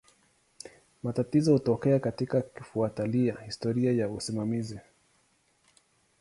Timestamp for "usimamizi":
4.09-4.79